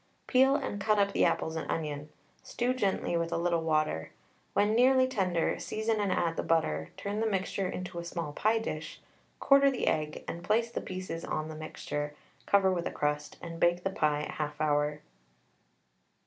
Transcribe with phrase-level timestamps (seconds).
[0.25, 2.09] Peel and cut up the apples and onion,
[2.41, 4.09] stew gently with a little water.
[4.53, 8.57] When nearly tender, season and add the butter, turn the mixture into a small pie
[8.57, 8.99] dish,
[9.39, 12.15] quarter the egg, and place the pieces on the mixture,
[12.47, 15.01] cover with a crust, and bake the pie 1/2 hour.